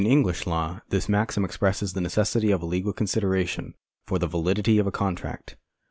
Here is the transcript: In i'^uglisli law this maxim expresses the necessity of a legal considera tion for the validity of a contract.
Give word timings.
In 0.03 0.07
i'^uglisli 0.23 0.47
law 0.47 0.79
this 0.89 1.07
maxim 1.07 1.45
expresses 1.45 1.93
the 1.93 2.01
necessity 2.01 2.49
of 2.49 2.63
a 2.63 2.65
legal 2.65 2.91
considera 2.91 3.47
tion 3.47 3.75
for 4.07 4.17
the 4.17 4.25
validity 4.25 4.79
of 4.79 4.87
a 4.87 4.91
contract. 4.91 5.57